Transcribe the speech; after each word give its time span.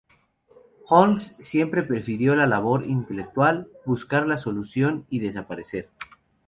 Holmes 0.87 1.35
siempre 1.41 1.83
prefirió 1.83 2.33
la 2.33 2.47
labor 2.47 2.87
intelectual: 2.87 3.67
buscar 3.85 4.25
la 4.25 4.37
solución 4.37 5.05
y 5.11 5.19
desaparecer. 5.19 5.91